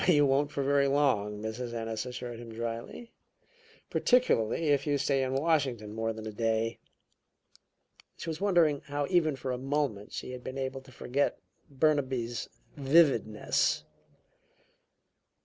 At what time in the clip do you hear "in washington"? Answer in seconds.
5.21-5.93